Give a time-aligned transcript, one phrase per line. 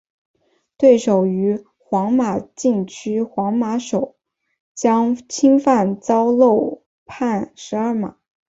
[0.77, 4.15] 对手于皇马禁区皇马守
[4.73, 8.17] 将侵犯遭漏判十二码。